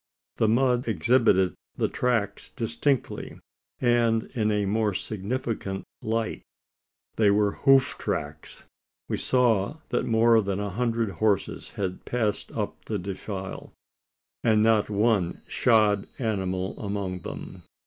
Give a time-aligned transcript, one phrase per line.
[0.37, 3.37] The mud exhibited the tracks distinctly
[3.79, 6.41] and in a more significant light
[7.17, 8.63] they were hoof tracks!
[9.07, 13.73] We saw that more than a hundred horses had passed up the defile;
[14.43, 17.61] and not one shod animal among them!